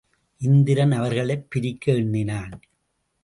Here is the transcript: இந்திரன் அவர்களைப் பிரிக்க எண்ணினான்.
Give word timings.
இந்திரன் 0.37 0.91
அவர்களைப் 0.91 1.49
பிரிக்க 1.49 1.93
எண்ணினான். 1.93 2.59